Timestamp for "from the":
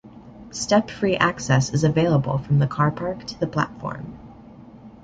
2.39-2.65